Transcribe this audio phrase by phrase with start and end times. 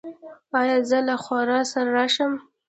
[0.59, 2.31] ایا زه له خور سره راشم؟